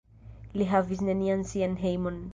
Li 0.61 0.67
havis 0.71 1.05
nenian 1.11 1.47
sian 1.53 1.81
hejmon. 1.87 2.23